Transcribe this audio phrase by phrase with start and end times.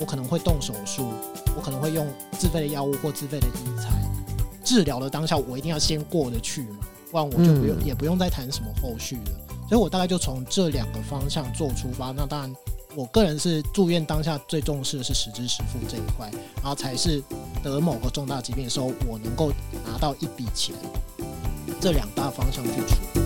[0.00, 1.12] 我可能会动手术，
[1.54, 3.90] 我可能会用自费的药物或自费的医材
[4.64, 6.78] 治疗的当下，我一定要先过得去嘛，
[7.10, 9.32] 不然我就不用、嗯、也不用再谈什么后续了。
[9.68, 12.12] 所以我大概就从这两个方向做出发。
[12.12, 12.56] 那当然，
[12.96, 17.22] 我个人是住院当下最重视的是实支实付这一块，然后才是
[17.62, 19.52] 得某个重大疾病的时候，我能够
[19.84, 20.74] 拿到一笔钱。
[21.78, 23.20] 这两大方向去处理。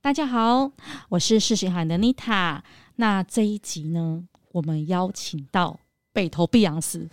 [0.00, 0.70] 大家好，
[1.10, 2.64] 我是世行海的妮塔。
[2.96, 4.22] 那这一集呢，
[4.52, 5.78] 我们邀请到
[6.12, 7.08] 北投碧昂斯，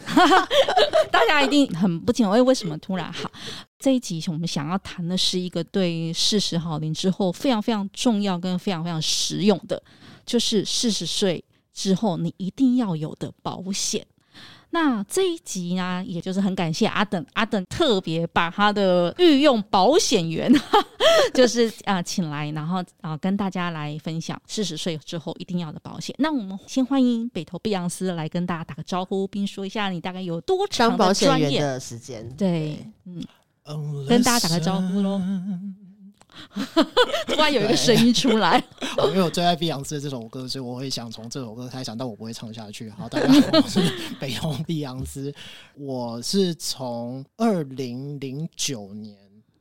[1.11, 3.31] 大家一定很不清楚，为什么突然好？
[3.79, 9.81] 这一集我们想要谈的是一个对四十好龄之后非常非常重要跟非常非常实用的，
[10.25, 11.43] 就是四十岁
[11.73, 14.05] 之后你一定要有的保险。
[14.73, 20.51] 那这一集呢，也就是很感谢阿等，阿等特别把他的御用保险员，
[21.33, 26.15] 就是啊、呃、请来，然后啊、呃、跟大家来分享四十岁之后一定要的保险。
[26.19, 32.27] 那我们先欢迎北投碧昂斯来跟大家打个招呼，并说一下你大概有多长的专业的时间。
[32.37, 35.21] 对，嗯，跟大家打个招呼喽。
[37.27, 38.63] 突然有一个声音出来，
[39.09, 42.89] 因为 我最爱碧昂斯的这首歌，所以我会想从这首歌开场，但我不会唱下去。
[42.89, 43.81] 好，大家好，我是
[44.19, 45.33] 北红碧昂斯，
[45.75, 49.15] 我是从二零零九年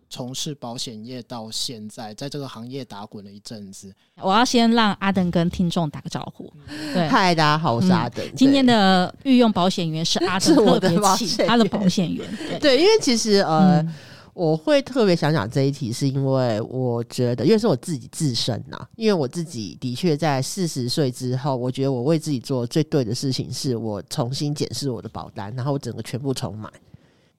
[0.09, 3.95] 从事保险业到现在，在这个行业打滚了一阵子。
[4.21, 6.53] 我要先让阿登跟听众打个招呼。
[6.93, 8.25] 对，嗨，大家好，我是阿登。
[8.35, 12.27] 今天的御用保险员是阿登， 是我的保险，他的保险员。
[12.37, 13.81] 对，对，因为其实呃。
[13.81, 13.95] 嗯
[14.41, 26.71] 我会特别想讲这一题，是因为我觉得，因为是我自己自身呐，因为我自己的确在四十岁之后，我觉得我为自己做最对的事情，是我重新检视我的保单，然后我整个全部重买，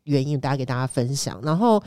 [0.03, 1.41] 原因大家给大家分享。
[1.41, 1.81] 然后，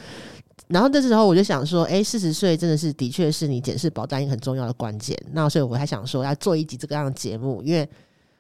[0.67, 5.17] 然后这时候我就想说，哎，四十岁真的是的确是你检视保单一个很重要的关键。
[5.31, 7.89] 那所以我还想说要做一集这个样的节目，因为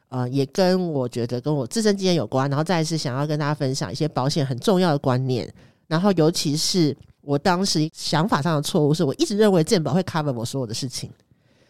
[0.09, 5.49] 呃，也跟我觉得跟我自身经验有关，然后再是想要跟大家分享一些保险很重要的观念。
[5.87, 11.11] 然后，尤其是我当时想法上的错误，是我一直认为健保会 cover 我所有的事情，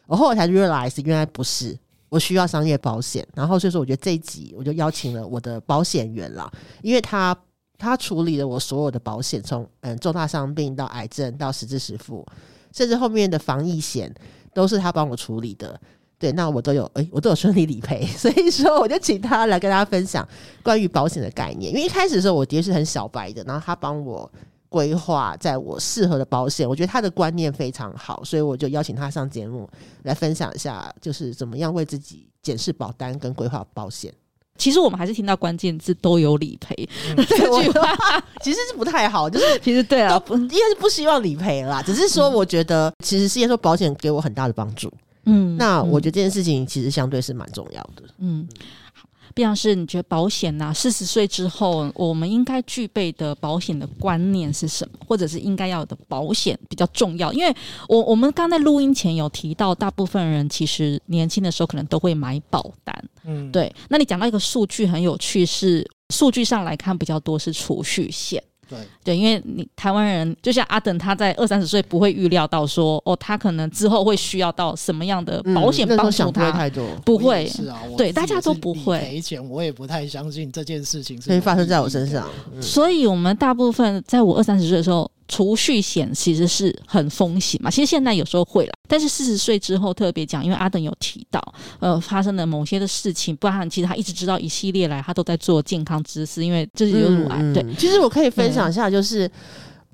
[0.07, 1.77] 我后来才 realize 原来不是，
[2.09, 3.27] 我需要商业保险。
[3.35, 6.51] 然后，所以说，我觉得这一集我就邀请了我的保险员了，
[6.83, 7.37] 因为他
[7.77, 12.25] 他处理了我所有的保险，从嗯重大伤病到癌症到实质实付，
[12.73, 14.15] 甚至后面的防疫险
[14.53, 15.81] 都是他帮我处理的。
[16.25, 20.27] 对，那我都有，诶，我都有顺利理赔，所以说我就请他来跟大家分享
[20.63, 21.71] 关于保险的概念。
[21.71, 24.31] 因为一开始的时候，我爹是很小白的，然后他帮我
[24.71, 29.69] 规划在我适合的保险，我觉得他的观念非常好，所以我就邀请他上节目
[30.05, 34.11] 来分享一下，就是怎么样为自己检视保单跟规划保险。
[34.57, 37.95] 其实我们还是听到关键字都有理赔、嗯、这句话，
[38.41, 44.91] 其实是不太好，就是其实对啊，不应该是不希望理赔啦，只是说我觉得其实是因为说保险给我很大的帮助。
[45.27, 48.03] 嗯，那我觉得这件事情其实相对是蛮重要的。
[48.19, 48.47] 嗯，
[48.93, 54.99] 好，碧昂斯，你觉得保险呐，四十岁之后我们应该具备的保险的观念是什么？
[55.07, 57.33] 或者是应该要的保险比较重要？
[57.33, 57.55] 因为
[57.89, 63.09] 我我们刚在录音前有提到，大部分人其实年轻的时候可能都会买保单。
[63.25, 63.75] 嗯，对。
[63.89, 68.43] 那你讲到一个数据很有趣，是数据上来看比较多是储蓄险。
[68.69, 68.79] 对。
[69.03, 76.85] 对，因为你台湾人就像阿等，他在二三十岁不会预料到说，哦，他可能之后会需要到什么样的保险帮助他，太多。
[77.05, 77.47] 不会。
[77.47, 78.99] 是啊，对，大家都不会。
[79.01, 85.11] 赔钱，我也不太相信这件事情是会发生在我身上，嗯、所以我们大部分在我二三十岁的时候。
[85.27, 91.41] 储蓄险其实是很风险嘛，其实现在有时候会啦，但是四十岁之后特别讲，因为阿等有提到，
[91.81, 97.41] 呃，发生了某些的事情，不然其实他一直知道一系列来，他都在做健康知识，因为这是有乳癌。
[97.55, 99.31] 对，其实我可以分享一下，就是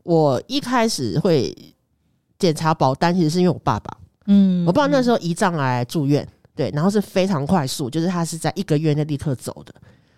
[0.03, 1.57] 我一开始会
[2.37, 6.27] 检查保单，其实是因为我爸爸，嗯，我爸爸那时候胰脏癌住院，
[6.57, 9.73] 对，然后是非常快速，就是他是在一个月内立刻走的，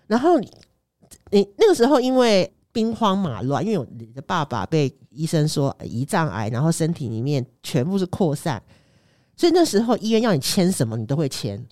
[0.06, 2.50] 然后你那个时候因为。
[2.72, 8.62] 兵荒马乱，因为你的爸爸被医生说胰脏癌，然后身体里面全部是扩散，
[9.36, 11.62] 所以那时候医院要你签什么，你都会签。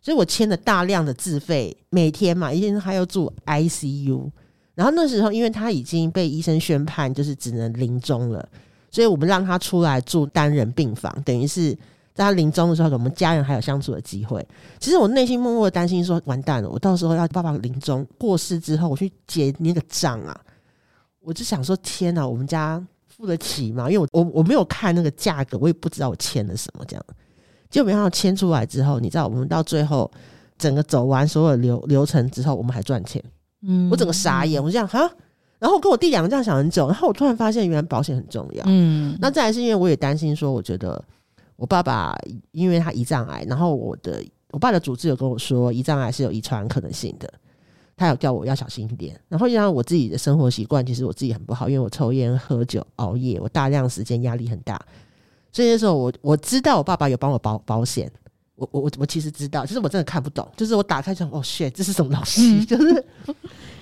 [0.00, 4.30] 所以我签了大量的自费，每天嘛，医生还要住 ICU。
[4.74, 8.48] 然后那时候，因为他已经被医生宣判就是只能临终了，
[8.90, 11.76] 所以我们让他出来住单人病房，等于是
[12.16, 14.44] 在他临终的时候，我们家人还有相处的机会。
[14.80, 20.34] 其实我内心默默的担心说，完蛋了，我到时候要爸爸临终过世之后，我去结那个账啊。
[21.20, 23.90] 我就想说，天哪，我们家付得起吗？
[23.90, 27.04] 因为我我我没有看那个价格，我也不知道我签了什么这样。
[27.68, 30.10] 结果没想到签出来之后，你知道，我们到最后
[30.56, 33.22] 整个走完所有流流程之后，我们还赚钱。
[33.62, 35.10] 嗯，我整个傻眼，我就这样哈。
[35.58, 38.62] 然后跟我弟两个这样想很久，然后我突然发现，原来保险很重要。
[38.66, 41.02] 嗯，那再来是因为我也担心说，我觉得
[41.56, 42.16] 我爸爸
[42.52, 47.32] 因为他胰脏癌，然后我的我爸的主治有跟我说，胰脏癌是有遗传可能性的，
[47.96, 49.18] 他有叫我要小心一点。
[49.28, 54.80] 然后，让我自己的生活习惯，其实我自己很不好，因为我抽烟、喝酒、熬夜，我大量时间压力很大。
[55.50, 58.10] 所以那时候我我知道我爸爸有帮我保保险，
[58.56, 62.58] 我我我我其实知道，就是我真的看不懂，就是我打开就哦，shit，这是什么东西？
[62.58, 63.04] 嗯、 就是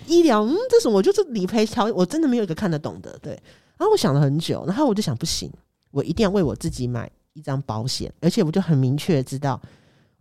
[0.07, 0.95] 医疗，嗯，这是什么？
[0.95, 3.19] 我就是理赔条，我真的没有一个看得懂的。
[3.21, 3.33] 对，
[3.77, 5.51] 然后我想了很久，然后我就想，不行，
[5.91, 9.61] 我一定要为我自己买一张保险，而且我就很明确知道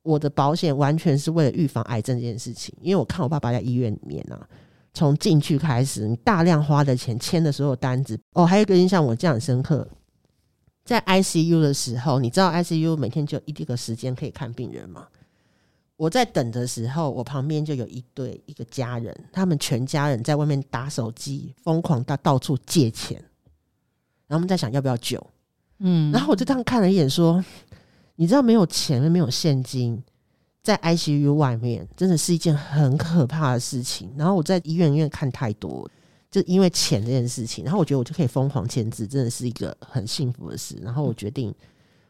[0.01, 4.47] 我的保险完全是为了预防癌症这件事情，因为我看我爸爸在医院里面啊，
[4.93, 9.87] 从进去开始，你大量花的钱签的所有单子，哦，还有一个印象我这样很深刻。
[10.83, 15.07] 在 ICU 的时候，你知道 ICU 每天就一定个时间可以看病人吗？
[15.95, 23.17] 我在等的时候，我旁边就有一对一个家人，他们全家人在外面打手机，疯狂到到处借钱，
[24.27, 25.25] 然后我们在想要不要救，
[25.83, 27.43] 嗯，然后我就这样看了一眼，说
[28.17, 30.01] ：“你知道没有钱，没有现金，
[30.63, 35.87] 在 ICU 外面真的是一件很可怕的事情。”然后我在医院因为看太多。
[36.31, 40.75] 就因为钱这件事情，然后我觉得我就可以疯狂签字，真的是一个很幸福的事。
[40.81, 41.53] 然后我决定，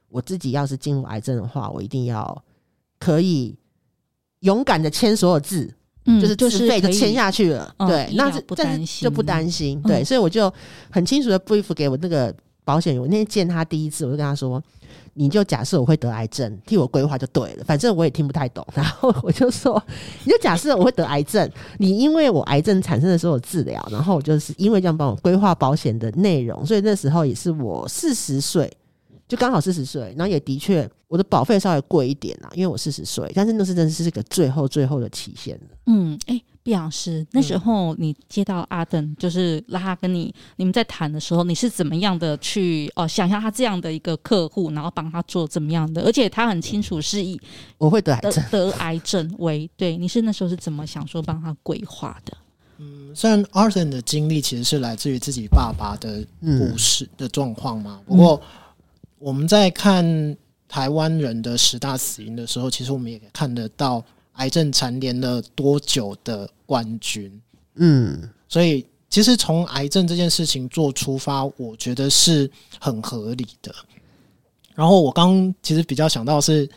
[0.08, 2.42] 我自己要是进入癌症的话，我一定要
[2.98, 3.54] 可以
[4.40, 5.70] 勇敢的签所有字，
[6.06, 7.76] 嗯、就是自费就签下去了。
[7.80, 9.82] 嗯、对，那是但是就不担心。
[9.82, 10.50] 对，嗯、所以我就
[10.90, 13.00] 很清楚的 brief 给我那个保险。
[13.00, 14.62] 我那天见他第一次，我就跟他说。
[15.16, 17.64] 你就假设我会得癌症，替我规划就对了。
[17.64, 19.82] 反正我也听不太懂， 然后我就说，
[20.24, 28.72] 你就假设我会得癌症，你因为我癌症产生的时候治疗，然后我就是因为这样帮我规划保险的内容，所以那时候也是我四十岁，
[29.28, 35.60] 就刚好四十岁，然后也的确我的保费稍微贵一点啦，因为我四十岁，但是那是真的是个最后最后的期限。
[35.86, 46.02] 嗯，哎、毕老师，那时候你接到阿登，嗯、就是拉他跟你你们在谈的时候，你是怎么样的去哦想象他这样的一个客户，然后帮他做怎么样的？
[46.04, 47.38] 而且他很清楚是以
[47.78, 52.38] 我会得癌症得癌症为对，你是那时候是怎么想说帮他规划的？
[52.78, 58.42] 嗯，虽然阿登的经历其实是来自于自己爸爸的故事的状况嘛，嗯、不过
[59.20, 60.06] 我们在看
[60.70, 64.02] 台湾人的十大死因的时候，其实我们也看得到。
[64.34, 67.42] 癌症蝉联了多久的冠军？
[67.76, 72.50] 嗯，所以其实从癌症这件事情做出发，我觉得是
[72.80, 73.74] 很合理的。
[74.76, 76.68] 然后我刚其实比较想到是，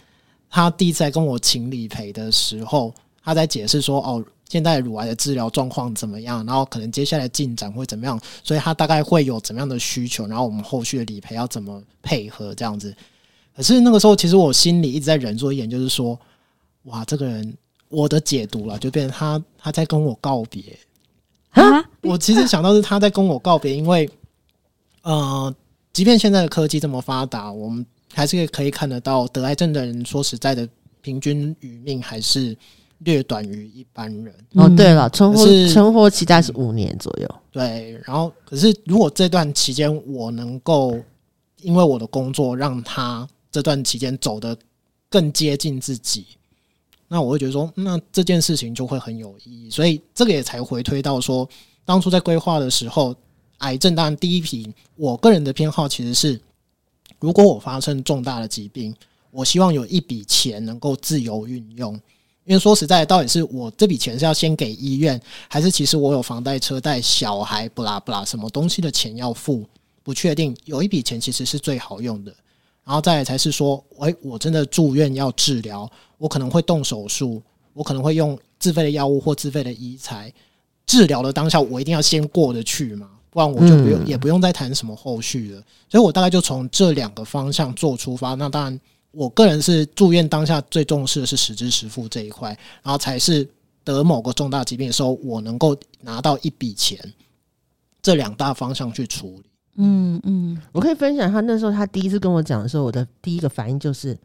[0.50, 2.92] 他第一次来跟我请理赔的时候，
[3.24, 6.44] 他在解释说：“哦，现在乳癌的治疗状况怎么样？
[6.44, 8.20] 然后可能接下来进展会怎么样？
[8.44, 10.26] 所以他大概会有怎么样的需求？
[10.26, 12.54] 然后我们后续的理赔要怎么配合？
[12.54, 12.94] 这样子。
[13.56, 16.18] 可是那个时候，其实我心里一直在忍住一点，就是说。”
[16.86, 17.56] 哇，这个人
[17.88, 20.62] 我的解读了，就变成他他在跟我告别
[21.50, 21.84] 啊！
[22.02, 24.08] 我其实想到是他在跟我告别，因为
[25.02, 25.54] 呃，
[25.92, 30.68] 即便现在的科技这么发达，我们还是可以看得到得癌症的人，说实在的，
[31.00, 32.56] 平均余命还是
[32.98, 34.34] 略短于一般人。
[34.54, 37.34] 哦，对了，存活存活期大概是五年左右。
[37.50, 40.96] 对，然后可是如果这段期间我能够
[41.62, 44.56] 因为我的工作让他这段期间走得
[45.10, 46.26] 更接近自己。
[47.08, 51.48] 那我会觉得说，那这件事情就会很有意义，所以这个也才回推到说，
[51.84, 53.14] 当初在规划的时候，
[53.58, 56.40] 癌症当然第一批，我个人的偏好其实是，
[57.20, 58.94] 如果我发生重大的疾病，
[59.30, 61.94] 我希望有一笔钱能够自由运用，
[62.44, 69.64] 因为说实在，到底是我这笔钱是要先给医院，还是其实我有房贷、车贷、小孩，不啦不啦，什么东西的钱要付，
[70.02, 72.34] 不确定，有一笔钱其实是最好用的。
[72.84, 77.42] 然后再来才是说，哎，我真的住院要治疗，我可能会动手术，
[77.72, 80.32] 我可能会用自费的药物或自费的医材
[80.86, 85.62] 治疗的当下，我一定要先过得去嘛，不然我就不用、嗯、也不用再谈什么后续了。
[85.88, 88.34] 所以我大概就从这两个方向做出发。
[88.34, 88.80] 那当然，
[89.10, 92.48] 我个人是住院当下最重视的是实支实付这一块，
[92.82, 93.48] 然后才是
[93.84, 96.98] 得某个重大疾病的时候，我能够拿到一笔钱，
[98.00, 99.50] 这两大方向去处理。
[99.78, 104.16] 嗯嗯，我可以分享他那时候他第一次跟我讲的时候，我的第一个反应就是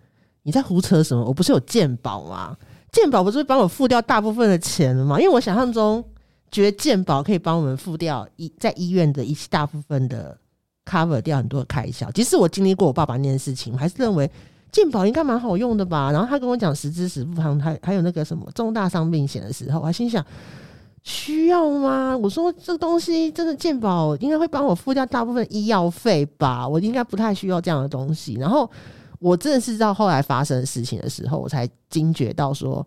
[0.43, 1.23] 你在胡扯什么？
[1.23, 2.55] 我不是有健保吗？
[2.91, 5.19] 健保不是帮我付掉大部分的钱了吗？
[5.19, 6.03] 因为我想象中
[6.51, 10.37] 觉得健保可以帮我们付掉医在医院的一大部分的
[10.85, 12.09] cover 掉很多的开销。
[12.11, 14.29] 即使我经历过我爸爸那件事情，我还是认为
[14.71, 16.11] 健保应该蛮好用的吧。
[16.11, 20.25] 然后他跟我讲实支实付，还还有那个什么重大伤病险的时候，我还心想。
[21.03, 22.15] 需要吗？
[22.15, 26.67] 我说这个东西真的健保应该会帮我付掉大部分医药费吧？
[26.67, 28.35] 我应该不太需要这样的东西。
[28.35, 28.69] 然后
[29.21, 32.85] 我真的是到后来发生事情的时候，我才惊觉到说，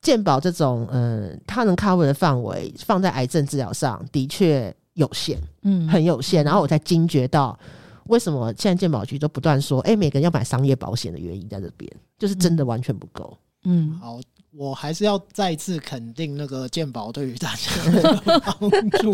[0.00, 6.44] 健保这种嗯，它能 cover 的范围放在癌症治疗上的确有限，嗯，很有限。
[6.44, 7.58] 然后我才惊觉到
[8.06, 13.36] 为什么现在健保局都不断说，哎，每个人要买商业保险的原因在这边，就是真的完全不够。
[13.64, 14.20] 嗯，好，
[14.52, 19.12] 我还是要再次肯定那个健保对于大家 的帮助，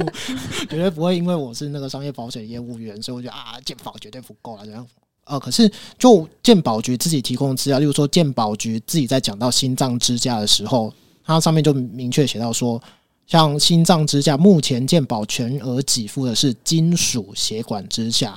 [0.68, 4.86] 绝对不会因为我是那个商业保险业务员，所以我觉得啊，健保绝对不够了这样。
[5.26, 10.92] 呃，可是就健保局自己提供的资料，例如说健保局自己在讲到心脏支架的时候，
[11.24, 12.80] 它上面就明确写到说，
[13.26, 18.36] 像心脏支架，目前健保全额给付的是金属血管支架，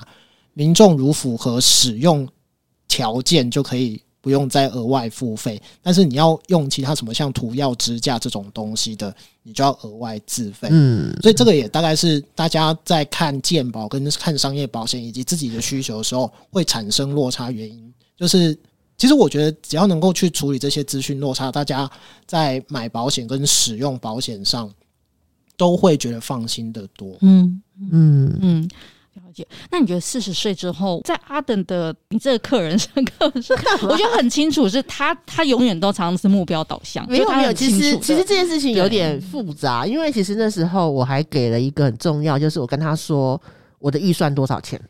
[0.52, 2.28] 民众如符合使用
[2.88, 4.02] 条件就可以。
[4.20, 10.68] 不用再额外付费，但是你要用其他什么像涂药支架这种东西的，你就要额外自费。
[10.70, 17.92] 嗯，所以这个也大概是大家在看健保跟看商业保险以及自己的需求的时候会产生落差原因。
[18.16, 18.54] 就是
[18.98, 21.90] 其实我觉得只要能够去处理这些资讯落差，大家
[22.26, 24.70] 在买保险跟使用保险上
[25.56, 27.16] 都会觉得放心的多。
[27.22, 28.70] 嗯嗯嗯。
[29.14, 37.06] 了解，那你觉得四十岁之后，在阿等的你这个客人身客人身，我觉得很清楚，是他他永远都常常是目标导向。
[37.08, 43.40] 没有没有，其实其实这件事情有点复杂，因为其实那时候我还给了一个很重要，就是我跟他说
[43.78, 44.80] 我的预算多少钱。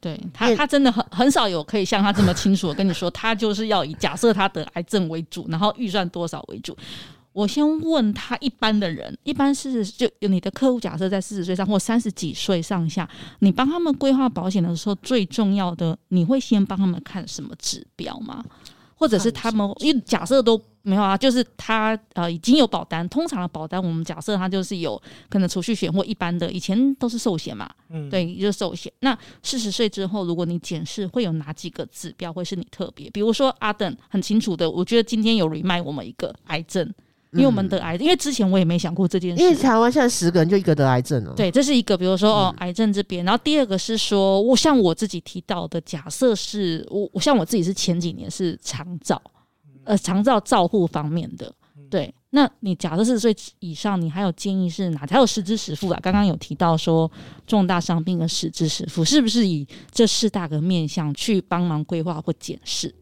[0.00, 6.76] 对他，他真的很很少有可以像他这么清楚的跟你说，他就是要以假设他得癌症为主，然后预算多少为主。
[7.38, 18.44] 我先问他一般的人，一般是就有你的客户，假设在四十岁上或三十几岁上下，你帮他们规划保险的时候，最重要的你会先帮他们看什么指标吗？
[18.96, 28.92] 或者是他们因为假设都没有啊，就是他呃已经有保单，通常的保单我们假设他就是有可能储蓄险或一般的，以前都是寿险嘛，嗯，对，就是寿险。
[28.98, 33.08] 那四十岁之后，如果你检视会有哪几个指标会是你特别？
[33.10, 36.92] 比如说阿等很清楚的，我觉得今天有 remind 我们一个癌症。
[37.32, 39.42] 因为我们得癌症，因为之前我也没想过这件事。
[39.42, 41.34] 因为台湾现在十个人就一个得癌症了。
[41.34, 43.24] 对，这是一个，比如说哦，癌症这边。
[43.24, 49.20] 然后第二个是说，我像我自己提到的，假设是我，我像我自己是前几年是长照，
[49.84, 51.52] 呃，长照照护方面的。
[51.90, 55.06] 对，那你假设四十岁以上，你还有建议是哪？
[55.08, 55.98] 还有实支实付啊？
[56.02, 57.10] 刚刚有提到说
[57.46, 62.94] 重大伤病的实支实付，是不是以这四大个面向去帮忙规划或检视？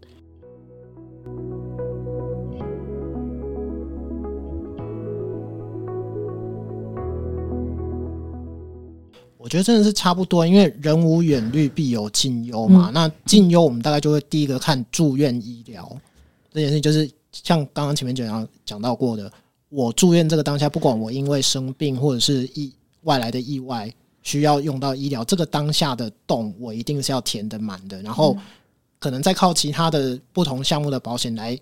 [9.46, 12.90] 我觉得真的是差不多，因为人无远虑，必有近忧嘛。
[12.90, 15.88] 嗯、那近忧，我们大概就会第一个看住院医疗
[16.52, 19.32] 这件事情，就是像刚刚前面讲讲到过的，
[19.68, 22.72] 我住院这个当下，不管我因为生病或者是意
[23.02, 23.88] 外来的意外
[24.24, 28.36] 需要用到医疗，这个当下的洞我一定是要填的满的，然后
[28.98, 31.56] 可能再靠其他的不同项目的保险来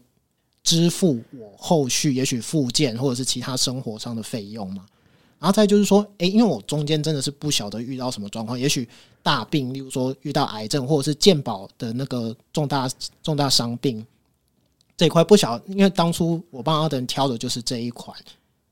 [0.62, 4.87] 支付我后续也许复健或者是其他生活上的费用嘛。
[5.45, 8.89] 然后再就是说，诶，因为我中间真的是不晓得遇到什么状况，也许
[9.23, 12.89] 大病，例如说遇到癌症，或者是健保的那个重大
[13.23, 14.03] 重大伤病
[14.97, 18.17] 这一块不晓，因为当初我帮阿等挑的就是这一款，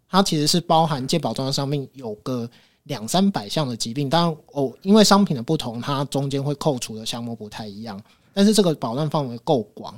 [0.09, 2.49] 它其实是包含健保重大伤病有个
[2.85, 8.03] 两三百项的疾病，当然哦，因为商品的不同，它中间会扣除的项目不太一样，
[8.33, 9.95] 但是这个保障范围够广。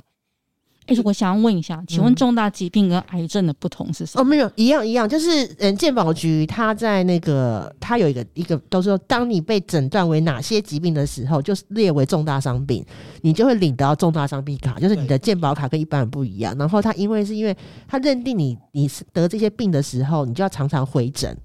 [0.87, 4.21] 哎、欸，我想要问一下，请问重大疾病跟癌症的不同是什么？
[4.21, 12.85] 哦，没有，一样一样，就是嗯，健保局它在那个，它有一个一个，都是说，当你被诊断为哪些疾病的时候，就是列为重大伤病，
[13.21, 16.55] 你就会领到重大伤病卡，就是你的健保卡跟一般人不一样。
[16.55, 21.35] 然后它因为是因为它认定你你是得这些病的时候，你就要常常回诊，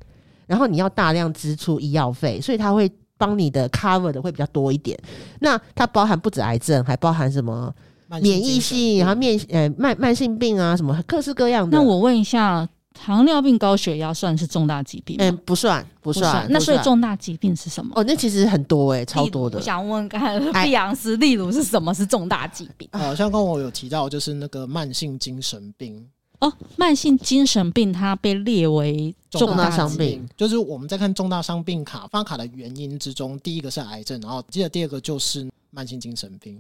[0.47, 4.99] 然后你要大量支出医药费，所以它会帮你的 cover 的会比较多一点。
[5.39, 7.75] 那它包含不止癌症，还包含什么？
[8.23, 11.77] 免疫性，然后面呃慢慢性病啊，什么各式各样的。
[11.77, 15.25] 那我问一下，糖尿病、高血压算是重大疾病吗？
[15.25, 16.25] 嗯，不算，不算。
[16.25, 17.93] 不算，那所以重大疾病是什么？
[17.95, 19.59] 哦，那其实很多诶、欸，超多的。
[19.59, 22.89] 我想问看，看碧昂斯，例如是什么是重大疾病？
[22.93, 26.05] 好像刚我有提到，就是那个慢性精神病。
[26.41, 36.59] 哦，慢性精神病它被列为重大伤病，就是我们在看重大伤病卡发卡的原因之中，第一个是癌症，然后接着第二个就是慢性精神病。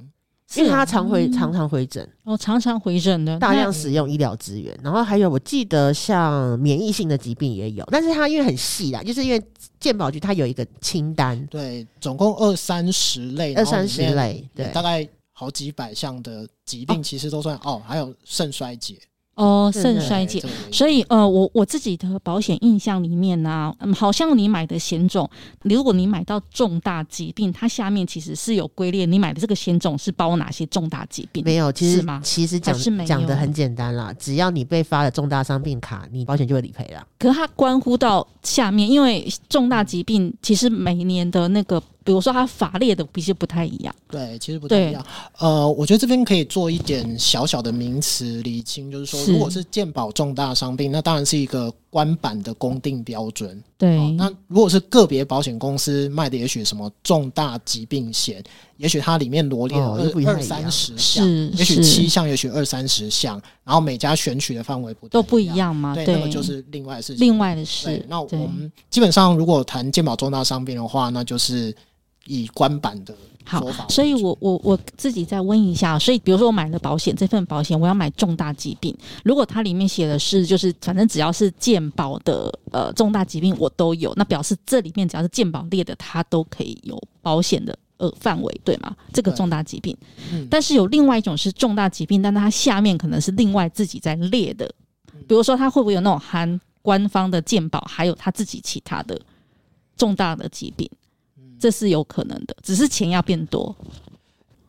[0.56, 9.40] 因为他常回、嗯、常常回诊，哦，常常回诊的，大量使用医疗资源，然后还有我记得像免疫性的疾病也有，但是他因为很细啦，就是因为
[9.78, 18.98] 健保局它有一个清单，对，总共二三十类，二三十类，对，大概好几百项的疾病，其实都算哦，哦，还有肾衰竭。
[19.40, 25.28] 哦，肾衰竭，所以呃，我我自己的保险印象里面呢、啊，嗯，好像你买的险种，
[25.62, 31.42] 如果你买到重大疾病，它下面其实是有归列，你买的这个险种是包哪些重大疾病？
[31.42, 32.20] 没有，其实是吗？
[32.22, 37.06] 其实讲讲的很简单啦，只要你被发了重大伤病卡，你保险就会理赔了。
[37.18, 41.82] 可是它关乎到下面，因为重大疾病其实每年的那个。
[42.02, 43.94] 比比如说它法列的其实不太一样。
[44.10, 45.04] 对，其实不太一样。
[45.38, 53.62] 呃，我觉得这边可以做一点小小的名词厘清，就是说，如果是健保重大伤病，那当然是一个官版的公定标准。
[53.78, 58.42] 对、哦，那如果是个别保险公司卖的，也许什么重大疾病险，
[58.76, 65.94] 也许它里面罗列了二二三十项，也许七项，也许二三十项，然后每家选取的范围不都不一样吗？
[65.94, 67.26] 对，对那么就是另外的事情。
[67.26, 68.04] 另外的事。
[68.08, 71.74] 那我们基本上如果谈健保重大伤病的话，那就是
[72.26, 73.14] 以官版的。
[73.50, 88.94] 好，所以我我我自己再问一下，所以比如说我买了保险，这份保险我要买重大疾病，如果它里面写的是就是反正只要是健保的呃重大疾病我都有，那表示这里面只要是健保列的，它都可以有保险的呃范围，对吗？
[89.12, 89.96] 这个重大疾病，
[90.32, 94.72] 嗯，但是有另外一种是重大疾病，但它下面可能是另外自己在列的，
[95.26, 99.20] 比如说它会不会有那种含官方的健保，还有他自己其他的
[99.96, 100.88] 重大的疾病？
[101.60, 103.76] 这是有可能的，只是钱要变多，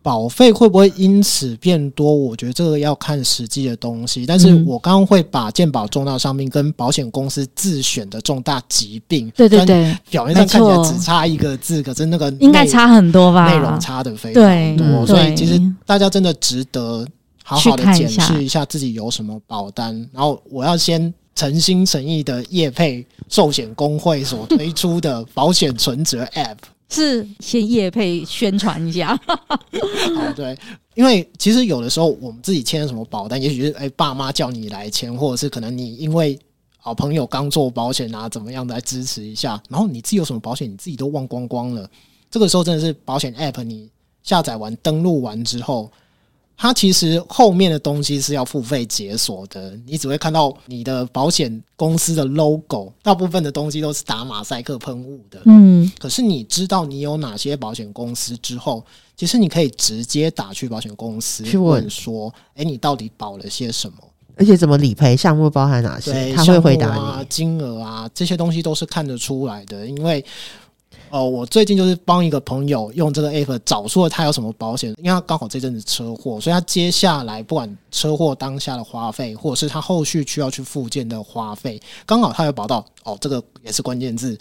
[0.03, 2.13] 保费会不会因此变多？
[2.13, 4.25] 我觉得这个要看实际的东西。
[4.25, 13.51] 但是我刚刚会把健保重大伤病跟保险公司自选的重大疾病，对对对，表面上看起来只差一个字，可是那个应该差很多吧？
[13.51, 17.07] 内容差的非常多，所以其实大家真的值得
[17.43, 19.95] 好好的检视一下自己有什么保单。
[20.11, 21.13] 然后我要先。
[21.33, 26.57] 诚心诚意的业配寿险公会所推出的保险存折 App
[26.91, 29.19] 是先夜配宣传一下。
[29.25, 30.55] 哦，对，
[30.93, 36.37] 因为其实有的时候我们自己签什么保单，也许是哎爸妈叫你来签，或者是可能你因为
[36.77, 41.89] 好朋友刚做保险啊，怎么样的来支持一下，然后你自己有什么保险，你自己都忘光光了。
[42.29, 43.89] 这个时候真的是保险 App 你
[44.21, 45.91] 下载完登录完之后。
[46.61, 55.41] 它其实后面的东西是要付费解锁的，你只会看到你的保险公司的 logo，大部分的东西都是打马赛克喷雾的。
[55.45, 58.85] 嗯，可是你知道你有哪些保险公司之后，
[59.17, 63.97] 其实你可以直接打去保险公司去问说：“哎，你到底保了些什么？
[64.35, 70.23] 而且怎么理赔项目包含哪些？”他会回答你，金额啊，这些东西都是看得出来的，因为。
[71.11, 82.85] 哦，我最近就是帮一个朋友用这个 app 找出了他有什么保险，因为他刚好这阵子车祸，所以他接下来不管车祸当下的花费，或者是他后续需要去复健的花费，刚好他有保到。
[83.03, 84.37] 哦，这个也是关键字，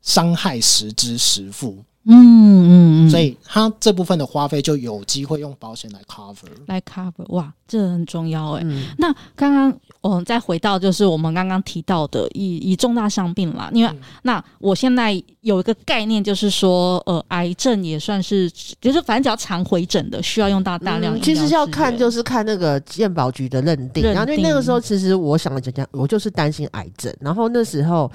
[0.00, 1.76] 伤害实支实付。
[2.04, 8.62] 嗯嗯嗯，所以他这部分的花费就有机会用保险来 cover，来 cover，哇，这很重要哎。
[8.64, 15.12] 嗯、那刚刚我们再回到就是我们刚刚提到的以以重大伤病啦，因为、嗯、那我现在
[15.42, 21.22] 有一个概念就是说，呃，癌症也算是，就是反正只要常回诊的，需要用到大量、嗯。
[21.22, 28.10] 其实要看就是看那个健保局的认定，然后因为那个时候其实我想了讲讲，我就是担心癌症，然后那时候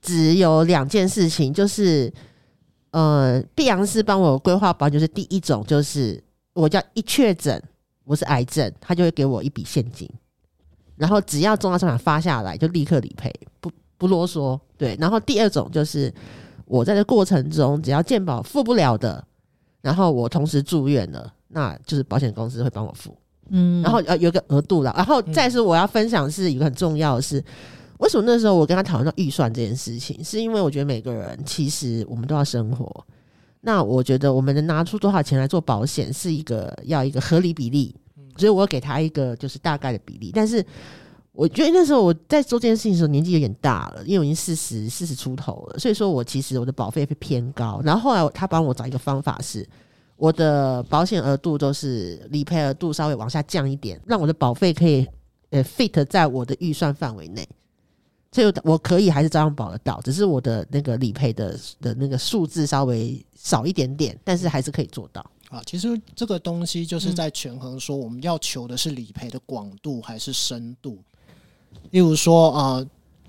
[0.00, 2.10] 只有两件事情就是。
[2.90, 6.22] 呃，碧昂斯帮我规划保险，就是第一种，就是
[6.54, 7.62] 我叫一确诊
[8.04, 10.08] 我是癌症，他就会给我一笔现金，
[10.96, 14.58] 然后只要重大伤病发下来，就立刻理赔，不不啰嗦。
[14.76, 16.12] 对，然后第二种就是
[16.64, 19.22] 我在这过程中，只要健保付不了的，
[19.82, 23.14] 然后我同时住院了，那就是保险公司会帮我付。
[23.50, 27.44] 嗯，然后呃有个额度了，然后再是我要分享是一个很重要的是。
[27.98, 30.22] 为什么那时候我跟他讨论到预算这件事情？
[30.24, 33.04] 是因为我觉得每个人其实我们都要生活。
[33.60, 37.94] 那我觉得我们能拿出多少钱来做保险，是一个要一个合理比例。
[38.36, 40.30] 所以我给他一个就是大概的比例。
[40.32, 40.64] 但是
[41.32, 45.78] 我觉得那时候我在做这件事情的时候年纪有点大了，因为我已经四十四十出头了。
[45.78, 47.80] 所以说我其实我的保费会偏高。
[47.84, 49.68] 然后后来他帮我找一个方法是，
[50.16, 55.04] 我的保险额度都是理赔额度稍微往下降一点，让我的保费可以
[55.50, 57.44] 呃 fit 在我的预算范围内。
[58.30, 65.62] 所以我可以还是照样保得到，只是我的那个理赔的的那个数字稍微少一点点，但是还是可以做到啊。
[65.64, 70.98] 其实这个东西就是在权衡说，我们要求的是理赔的广度还是深度。
[71.90, 72.86] 例如说啊、呃，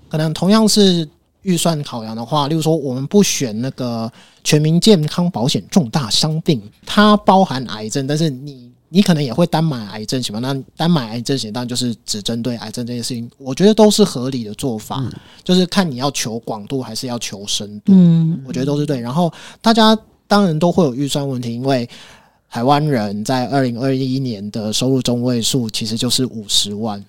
[0.08, 1.08] 可能同样是
[1.42, 4.12] 预算考量的话，例如说我们不选那个
[4.44, 8.69] 全民健康保险重大伤病，它包含癌症，但是你。
[8.92, 10.40] 你可能也会单买癌症险嘛？
[10.40, 15.12] 那单买癌症险当然就是只针对癌症这件事情，我觉得都是合理的做法，嗯、
[15.44, 19.00] 就是看你要求广度还是要求深度，嗯，我觉得都是对。
[19.00, 21.88] 然后大家当然都会有预算问题，因为
[22.50, 27.00] 台湾人在二零二一年的收入中位数其实就是五十万。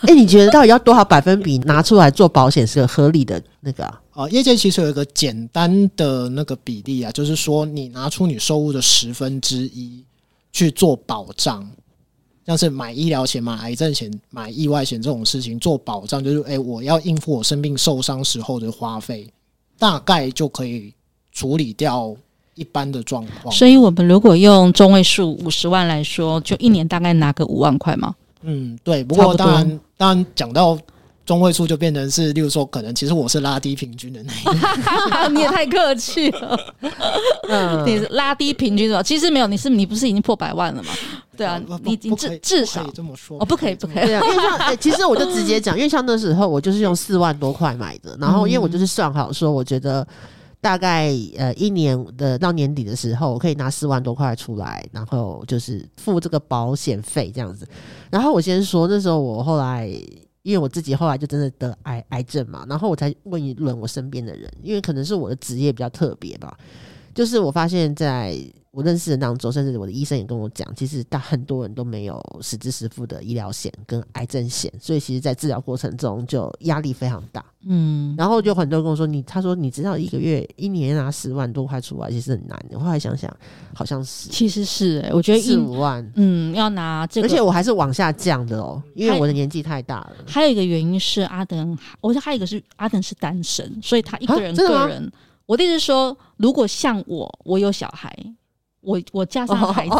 [0.00, 4.00] 哎、欸，你觉得到底要多少百分比拿出来做保险是个合理的那个啊？
[4.10, 10.04] 啊，业界其实有一个简单的那个比例啊，就是说你拿出你收入的十分之一。
[10.52, 11.66] 去做保障，
[12.46, 19.26] 像是买医疗险、买癌症险、买意外险这种事情做保障，就是诶、欸，我要应付我生病受伤时候的花费，
[19.78, 20.92] 大概就可以
[21.32, 22.14] 处理掉
[22.54, 23.54] 一般的状况。
[23.54, 28.14] 所以我们如果用中位数五十万来说，就一年大概拿个五万块嘛？
[28.42, 29.02] 嗯，对。
[29.02, 30.78] 不过当然，当然讲到。
[31.24, 36.58] 中位数就变成是，例如说，可能其实我是拉低平均的那一个， 你也太客气了。
[37.48, 40.92] 嗯，你拉低平均的，其实没有，你是你不是已经破百万了吗？
[41.36, 50.04] 对啊，你你至至少这么说，哦，不可以不可以，对啊，因为像、欸、 其实我就直接讲，因为像那时候我就是用四万多块买的，然后因为我就是算好说，我觉得
[50.60, 57.64] 大概呃一年的到年底的时候，我可以拿四万多块出来，然后就是付这个保险费这样子。
[58.10, 59.88] 然后我先说那时候我后来。
[60.42, 66.58] 因为我自己后来就真的得癌癌症嘛，然后我才问一轮我身边的人，因为可能是我的职业比较特别吧，
[67.14, 68.36] 就是我发现在
[68.70, 77.44] 我认识的当中，甚至我的医生也跟我讲，其实大很多人都没有实支实付的医疗险跟癌症险，所以其实，在治疗过程中就压力非常大。
[77.66, 82.80] 嗯，然后就很多人跟我说，你他说你知道一个月一年拿十万多块出来，其实很难的。
[82.80, 83.30] 后来想想，
[83.74, 90.12] 好像是，其实是、欸，我觉得四五万，嗯，要拿这个， 而且我还是往下降的哦，因为我的年纪太大了。
[90.26, 95.12] 还有一个原因是阿登，我觉得还有一个是阿登是单身，所以他一个人个人。
[95.52, 98.10] 我的意思是说，如果像我，我有小孩，
[98.80, 99.96] 我我加上孩子，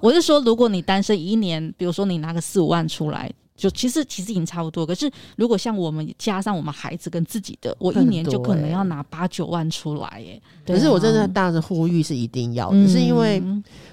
[0.00, 3.28] 我是说，如果你单身一年，比如说你拿个四五万出来。
[3.56, 10.40] 就其实其实已经差不多，可是如果像我们加上我们孩子跟自己的，我一年就可能要拿八九万出来耶。
[10.66, 13.42] 可是我真的大声呼吁是一定要的，嗯，是因为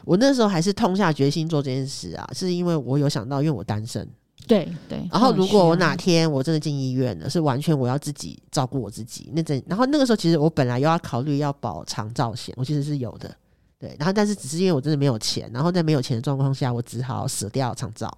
[0.04, 4.08] 我那时候还是痛下决心做这件事啊，是因为我有想到，因为我单身。
[4.48, 5.08] 对对。
[5.12, 9.32] 然后如果我哪天我真的进医院了，是完全我要自己照顾我自己。
[9.34, 13.34] 那阵，然后那个时候其实我本来又要考虑要保长照险，我其实是有的。
[13.80, 18.16] 对，然后但是只是因为我真的没有钱，然后在没有钱的状况下，我只好舍掉长照，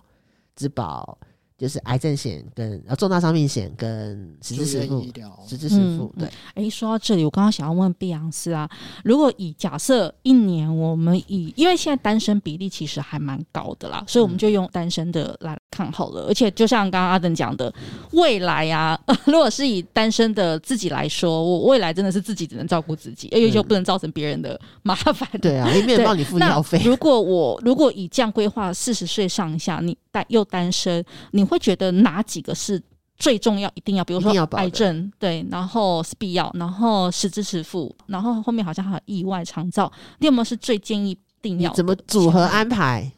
[0.56, 1.18] 只保。
[1.63, 5.02] 就是癌症险跟呃重大伤病险跟实支实付，
[5.47, 6.13] 实支实付。
[6.19, 8.69] 对，哎、欸，说到这里，我刚刚想要问碧昂斯啊，
[9.06, 16.23] 如果以假设一年我们以，因为现在单身比例其实还蛮高的啦，所以我们就用单身的来看好了。
[16.23, 17.73] 嗯、而且就像刚刚阿登讲的，
[18.12, 25.26] 未来啊， 如果是以单身的自己来说，我未来真的是自己只能照顾自己，而且就不能造成别人的麻烦。
[25.41, 26.82] 对啊，也没有帮你付医药费。
[26.84, 32.82] 如果我如果以这样规划，四十岁上下，你单又单身，你会觉得哪几个是
[33.17, 33.69] 最重要？
[33.73, 41.73] 一定要，比如说癌症，对，然后是必要，然后实支实付，然后后面好像还有意外长照，你有没有是最建议定要？
[41.73, 43.12] 怎么组合安排？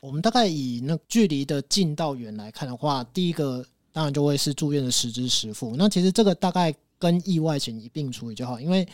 [0.00, 5.76] 我们大概以那距离的近到远来看的话，第一个当然就会是住院的实支实付。
[5.76, 8.88] 那其实这个大概跟意外险一并处理就好，因为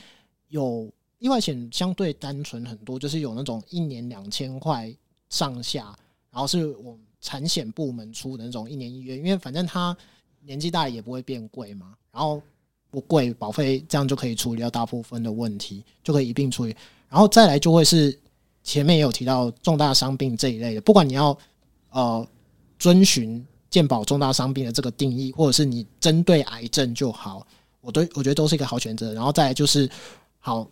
[0.49, 4.93] 有意外险相对单纯很多，就是有那种一年两千块
[5.29, 5.97] 上下，
[6.37, 7.01] 然后是我们。
[7.19, 9.97] 产险部门出的那种一年一约，因为反正他
[10.43, 12.41] 年纪大也不会变贵嘛，然后
[12.89, 16.77] 不贵，保费这样就可以处理掉大部分的问题，就可以一并处理。
[17.09, 18.17] 然后再来就会是
[18.63, 21.37] 前面也有提到重大伤病这一类的，不管你要
[21.91, 22.25] 呃
[22.79, 27.45] 遵循健保重大伤病的这个定义，或者是你针对癌症就好，
[27.81, 29.13] 我都我觉得都是一个好选择。
[29.15, 29.91] 然后再来就是
[30.39, 30.69] 好，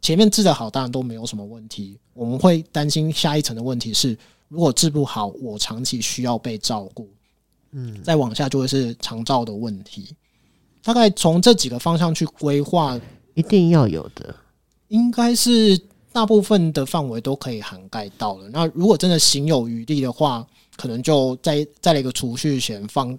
[0.00, 1.96] 前面治得好，当然都没有什么问题。
[2.12, 4.18] 我们会担心下一层的问题是。
[4.52, 7.08] 如果治不好，我长期需要被照顾，
[7.70, 10.14] 嗯，再往下就会是长照的问题。
[10.84, 13.00] 大概从这几个方向去规划，
[13.32, 14.34] 一定要有的，
[14.88, 15.80] 应该是
[16.12, 18.50] 大部分的范围都可以涵盖到了。
[18.50, 23.18] 那如果真的行有余力的话，可能就再再来一个储蓄险，放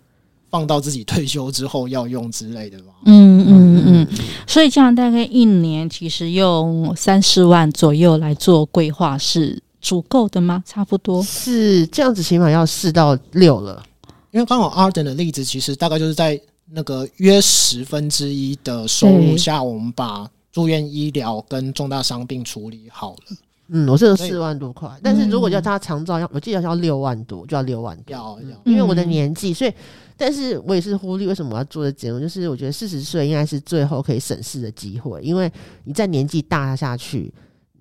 [0.52, 2.94] 放到自己退休之后要用之类的吧。
[3.06, 4.08] 嗯嗯嗯，
[4.46, 9.64] 所以这样大概一年其实用三四万左右来做规划是。
[9.84, 10.64] 足够的吗？
[10.66, 13.84] 差不多是这样子，起码要四到六了。
[14.32, 16.40] 因为刚好阿登的例子，其实大概就是在
[16.72, 23.38] 那个约十分之一的收入下，我们把住院医疗跟重大伤病处理好了。
[23.68, 28.14] 嗯，我是四万多块，但是如果要他长照，要我记得要六万多，就要六万多。
[28.14, 29.74] 要要，因为我的年纪，所以，
[30.16, 35.52] 但是我也是忽略为什么我要做的节目，就是我觉得四十岁应该是最后可以审视的机会，因为
[35.84, 37.34] 你在年纪大下去。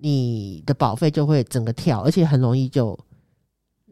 [0.03, 2.99] 你的保费就会整个跳，而且很容易就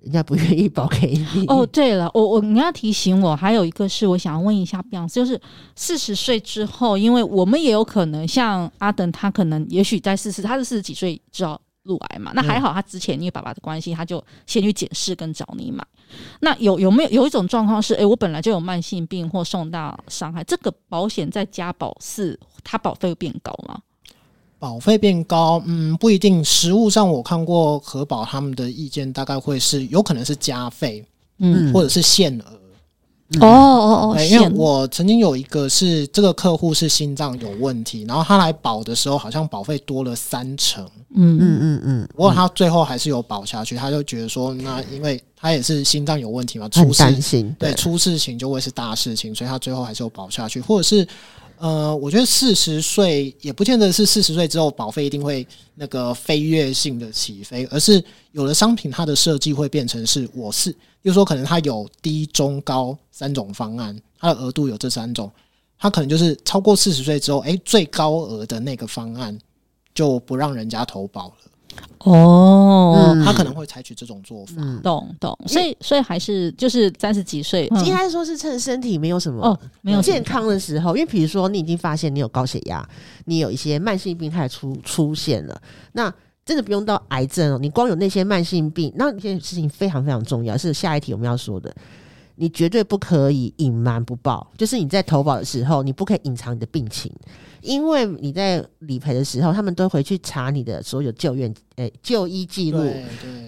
[0.02, 1.46] 人家不愿意保给你。
[1.48, 5.40] 哦，对了，我我你要提醒我，还有一个是我想要问一下，比方就是
[5.74, 12.34] 四十岁之后，因为我们也有可能像阿登，他可能也许在四十，他是四十几岁知道入癌嘛。
[12.36, 15.82] 那还好，他之前因为爸爸的关系，他就先去检视跟找你买。
[16.42, 23.80] 那有有没有有一种状况是，哎，我本来就有慢性病或重大伤害，这个保险再加保是它保费会变高吗？
[24.62, 26.46] 保费变高，嗯，不一定。
[26.46, 31.04] 实物上我看过核保他们的意见，大概会是有可能是加费，
[31.40, 40.88] 嗯，或者是限额，哦哦哦，因为我曾经有一个是这个客户是心脏有问题，然后他来保的时候好像保费多了三成。
[41.16, 51.08] 嗯嗯嗯嗯，不过他最后还是有保下去，他就觉得说，那因为他也是心脏有问题嘛，出事情对出事情就会是大事情，所以他最后还是有保下去，或者是。
[51.62, 55.46] 呃，我觉得四十岁也不见得是四十岁之后保费一定会
[55.76, 60.72] 那个飞跃性的起飞，而是有的商品它的设计会变成是我是，
[61.04, 65.32] 就是说可能它有低、中、高三种方案，它的额度有这三种，
[65.78, 69.38] 它可能就是超过四十岁之后，哎，最高额的那个方案
[69.94, 71.51] 就不让人家投保了。
[72.00, 82.84] 哦，他可能会采取这种做法，嗯、懂懂，所以所以还是就是三十几岁，应该说是趁身体没有什么哦，没有健康的时候，因为比如说你已经发现你有高血压，
[83.26, 85.62] 你有一些慢性病态出出现了，
[85.94, 86.12] 那
[86.44, 91.72] 真的不用到癌症哦，你光有那些慢性病，那这件事情非常非常重要，是下一题我们要说的。
[92.36, 97.12] 你绝对不可以隐瞒不报，就是你在投保的时候，你不可以隐藏你的病情，
[97.62, 102.80] 因为你在理赔的时候，他们都回去查你的所有旧院诶、欸、就医记录，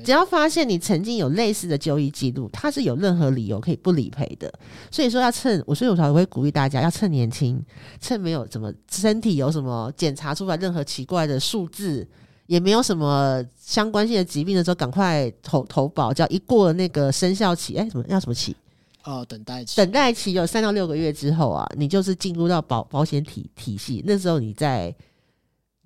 [0.03, 4.53] 只要发现你曾经有类似的就医记录，他是有任何理由可以不理赔的。
[4.91, 7.59] 所以说要趁我，所以我才会鼓励大家要趁年轻，
[7.99, 12.07] 趁没有什么身体有什么检查出来任何奇怪的数字，
[12.45, 18.55] 也没有什么相关性的疾病的时候，赶快投投保，只要一过了那个生效期，哎、欸，什么要什么期？
[19.03, 24.95] 哦，等待期，等待期有三到六个月之后啊，你就是进入到保保险体体系，那时候你在。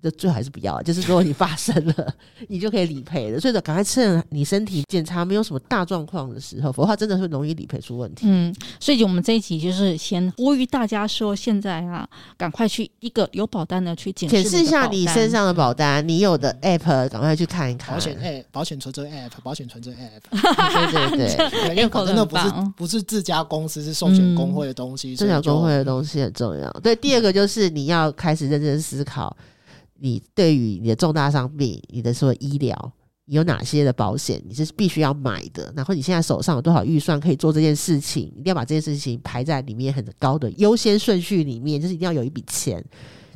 [0.00, 2.14] 这最好还是不要，就是如果你发生了，
[2.46, 3.40] 你就可以理赔了。
[3.40, 8.26] 所以说，赶快趁你身体检查没有什么大状况的时候，否则话真的会容易理赔出问题。
[8.28, 17.92] 嗯，所以我们这一集就是先呼吁大家说，现在啊，赶快去一个有保单的去检视，检视一下你身上的保单，你有的 app 赶快去看一看。
[17.92, 20.30] 保险 app，保险存折 app，保险存折 app。
[20.30, 22.44] 对 对对，对，因为可能那不是
[22.76, 26.70] 不是自家公司，是寿险公会的东西，寿险公会的东西很重要。
[26.82, 29.36] 对，第二个就是你要开始认真思考。
[30.00, 32.92] 你对于你的重大伤病，你的说医疗，
[33.24, 35.72] 你有哪些的保险，你是必须要买的？
[35.76, 38.24] 然后你现在手上有多少预算可以做这件事情？
[38.36, 42.82] 一定要把这件事情排在里面很高的优先顺序里面，就是一定要有一笔钱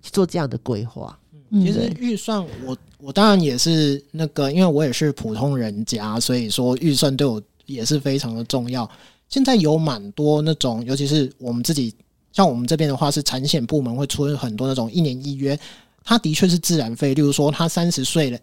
[0.01, 1.19] 去做这样的规划。
[1.51, 8.89] 嗯，其实预算我我当然也是那个，因为我也是普通人家，所以说预算对我也是非常的重要。
[9.29, 11.93] 现在有蛮多那种，尤其是我们自己，
[12.33, 15.59] 像我们这边的话是产险部门会出很多那种一年一约。
[16.05, 18.39] 它的确是自然费，例如说他三十岁了，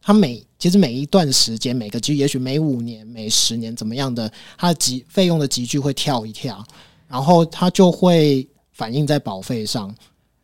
[0.00, 6.64] 他每其实每一段时间，每个季，也许每五年、每十年怎么样的，他的集费用的集聚会跳一跳，
[7.06, 9.94] 然后他就会反映在保费上。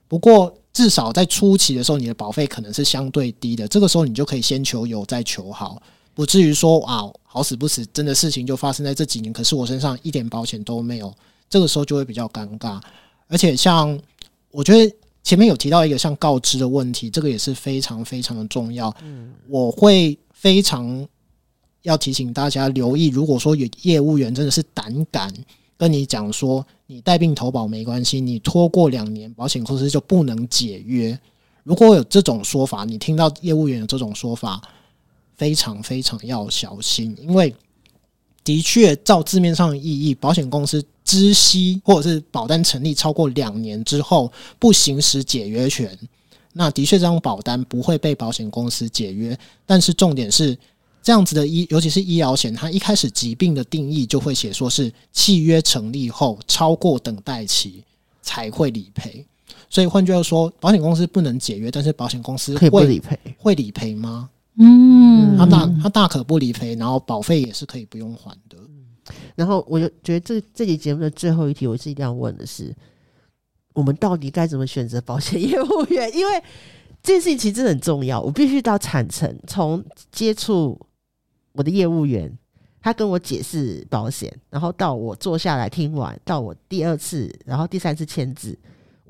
[0.07, 5.83] 不过至少在初期的时候，你的保费可能是相对低的，这个时候你就可以先求有再求好，
[6.15, 11.15] 不至于说啊好死不死，真的事情就发生在这几年，可是我身上一点保险都没有，
[11.49, 12.81] 这个时候就会比较尴尬。
[13.29, 13.99] 而且像
[14.51, 14.95] 我觉得。
[15.23, 18.95] 前面有提到一个像告知的问题，这个也是非常非常的重要。
[19.03, 21.07] 嗯，我会非常
[21.83, 25.33] 要提醒大家留意，如果说有业务员真的是胆敢
[25.77, 31.19] 跟你讲说，你带病投保没关系，你拖过两年，保险公司就不能解约。
[31.63, 34.61] 如果有这种说法，你听到业务员有这种说法，
[35.37, 37.55] 非常非常要小心，因为
[38.45, 40.85] 的确照字面上的意义，保险公司。
[41.03, 45.99] 知悉或者是保单成立超过两年之后不行使解约权，
[46.53, 49.37] 那的确这张保单不会被保险公司解约。
[49.67, 50.57] 但是重点是
[51.03, 57.83] 这样子的医，尤其是医疗险，它一开始疾病的定义就会写说是契约成立后超过等待期
[58.23, 59.27] 才会理赔。
[59.69, 63.19] 所以换句话说，保险公司不能解约，但是保险公司会不理赔？
[63.37, 64.31] 会理赔吗？
[64.63, 68.59] 嗯，他大他大可不理赔，然后保费也是可以不用还的。
[69.35, 72.75] 然后我就觉得这这期节目的最后一题，我是一定要问的是，
[73.73, 76.15] 我们到底该怎么选择保险业务员？
[76.15, 76.41] 因为
[77.03, 80.79] 这件事情其实很重要，我必须到产程，从接触
[81.53, 82.31] 我的业务员，
[82.83, 88.57] 他跟我解释保险，然后到我坐下来听完，到我第二次，然后第三次签字，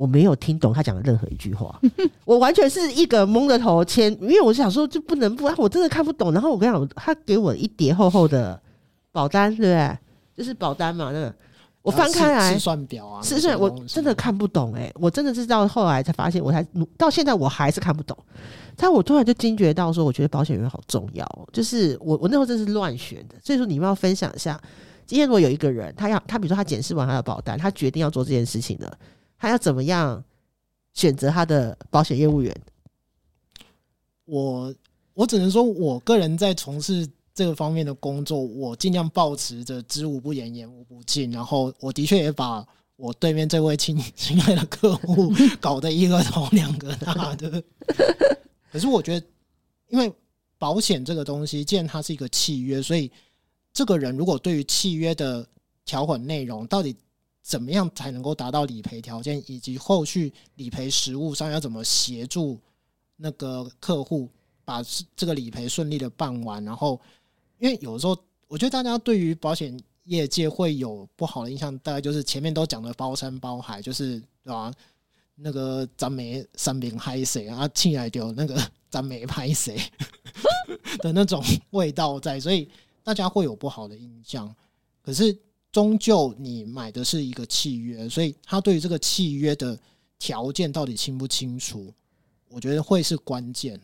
[0.00, 1.78] 我没有听懂他讲的任何一句话，
[2.24, 6.32] 我完全是一个蒙着头签，因为我想说就不能不，我真的看不懂。
[6.32, 8.58] 然后我跟你讲，他给我一叠厚厚的。
[9.12, 9.98] 保单对不对？
[10.34, 11.34] 就是保单嘛，那个
[11.82, 18.16] 我翻开来，试算表啊，试算我真的看不懂哎、欸，我真的是到后来才发现，我才到现在我还是看不懂。
[18.76, 21.26] 但我突然就惊觉到说，我觉得保险员好重要。
[21.52, 24.58] 就是我我那时候真是乱选的，所以说你们要分享一下。
[25.04, 28.96] 今天如果有一个人，他要他比如说他检视完他的保单，他决定要做这件事情了，
[29.40, 30.22] 他要怎么样
[30.94, 32.54] 选择他的保险业务员？
[34.26, 34.72] 我
[35.14, 37.08] 我只能说我个人在从事。
[37.32, 41.30] 这个方面的工作，我尽量保持着知无不言，言无不尽。
[41.30, 47.62] 然后我的确也把我对面这位亲亲爱的客户 搞得一个头两个大的。
[48.70, 49.26] 可是我觉得，
[49.88, 50.12] 因为
[50.58, 53.10] 保险这个东西，既然它是一个契约，所以
[53.72, 55.46] 这个人如果对于契约的
[55.86, 56.94] 条款内容到底
[57.42, 62.60] 怎么样才能够达到理赔条件，以及后续理赔实务上要怎么协助
[63.16, 64.28] 那个客户
[64.64, 64.82] 把
[65.16, 67.00] 这个理赔顺利的办完，然后，
[67.58, 74.72] 因为有时候我觉得大家对于保险业界会有不好的印象，大概就是前面都讲的包山包海，就是对吧？
[75.42, 79.80] 那个咱没三明拍谁啊，亲爱丢那个咱没拍谁
[80.98, 82.68] 的那种味道在，所以
[83.02, 84.54] 大家会有不好的印象。
[85.00, 85.36] 可是
[85.72, 89.78] 终究你买的是一个契约，所以他对于这个契约的
[90.18, 91.92] 条件到底清不清楚，
[92.48, 93.80] 我觉得会是关键。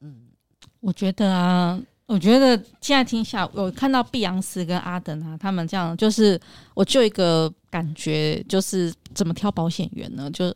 [0.00, 0.28] 嗯，
[0.80, 6.40] 我觉得啊，我觉得现在听下，我看到碧昂斯跟阿登啊，他们这样，就是
[6.74, 10.30] 我就一个感觉，就是怎么挑保险员呢？
[10.30, 10.54] 就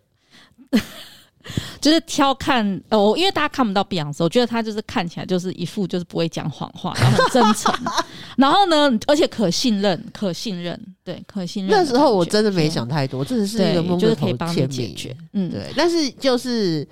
[1.81, 7.75] 就是挑看哦，因为大家看不到碧昂斯，我觉得他就是看起来就是一副就是不会讲谎话，然后很真诚，
[8.37, 11.71] 然后呢，而且可信任，可信任，对，可信任。
[11.71, 16.87] 那时候我真的没想太多，这只是一个梦就是可以帮你解决，嗯，对，但是就是。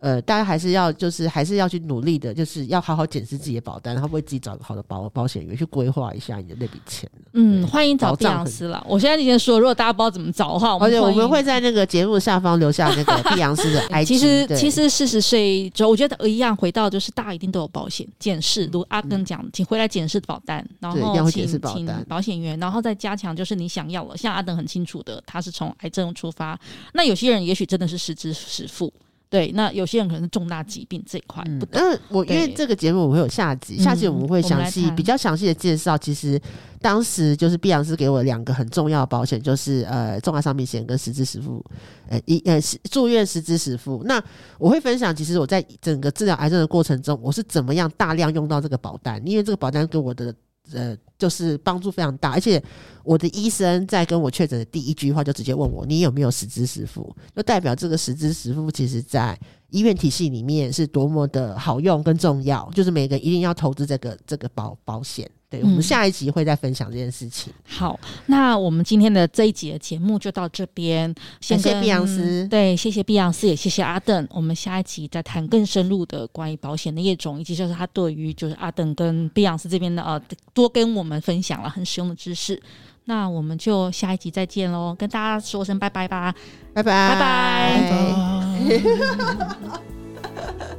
[0.00, 7.08] 呃，大家还是要就是还是要去努力的，就是要好好检视自己的保单，然后为自己找个好的保保险员去规划一下你的那笔钱。
[7.34, 8.82] 嗯，欢迎找碧昂斯了。
[8.88, 14.06] 我现在已经说，如果大家不知道怎么找的话，而且我们会在那个节目下方留下那个碧昂斯的 IG。
[14.06, 21.60] 其实其实四十岁之后我觉得一样，回到就是大家一定都有保险检视，如阿根讲，请回来检视保单，然后请请
[22.08, 24.16] 保险员，然后再加强就是你想要了。
[24.16, 26.58] 像阿登很清楚的，他是从癌症出发，
[26.94, 28.90] 那有些人也许真的是实支实付。
[29.30, 31.42] 对，那有些人可能是重大疾病这一块。
[31.46, 35.96] 嗯，我因为这个节目我会有下集，下集我们会详细、比较详细的介绍。
[35.96, 36.38] 其实
[36.80, 41.64] 当时就是碧昂斯给我两个很重要的保险，就是呃重大伤病险跟实支实付，
[42.08, 44.02] 呃一呃住院实支实付。
[44.04, 44.20] 那
[44.58, 50.34] 我会分享，其实我在整个治疗癌症的过程中，我是怎么样大量用到这个保单，因为这个保单给我的。
[50.72, 52.60] 呃，就是帮助非常大，而且
[53.04, 57.14] 我的医生在跟我确诊的第一句话就直接问我，你有没有实支实付？
[57.36, 65.30] 就代表这个实支实付，其实在医院体系里面是多么的好用跟重要，就是每个人一定要投资这个这个保保险。
[65.50, 67.52] 对，我们下一集会再分享这件事情。
[67.52, 71.12] 嗯、好，那我们今天的这一集的节目就到这边。
[71.40, 74.24] 谢谢碧昂斯，对，谢谢碧昂斯，也谢谢阿邓。
[74.30, 80.22] 我们下一集再谈更深入的关于保险的业种，以及就是他对于就是阿邓跟碧昂斯这边的呃，
[80.54, 82.62] 多跟我们分享了很实用的知识。
[83.06, 86.34] 那我们就下一集再见喽，跟大家说声拜拜吧，
[86.74, 88.14] 拜拜，拜拜。